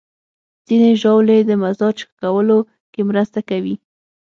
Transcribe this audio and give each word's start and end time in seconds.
ځینې 0.67 0.91
ژاولې 1.01 1.37
د 1.45 1.51
مزاج 1.61 1.97
ښه 2.07 2.13
کولو 2.21 2.57
کې 2.91 3.01
مرسته 3.09 3.39
کوي. 3.49 3.75